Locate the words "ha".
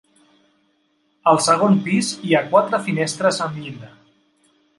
2.33-2.41